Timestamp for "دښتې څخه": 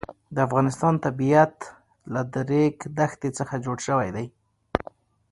2.97-3.53